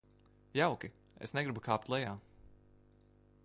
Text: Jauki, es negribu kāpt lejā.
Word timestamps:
Jauki, 0.59 0.89
es 1.27 1.35
negribu 1.39 1.63
kāpt 1.67 1.87
lejā. 1.97 2.17